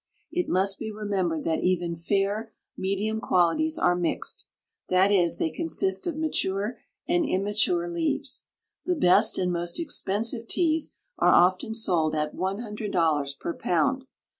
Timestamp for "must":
0.49-0.79